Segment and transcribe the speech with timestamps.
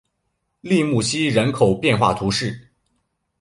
[0.61, 2.69] 利穆西人口变化图示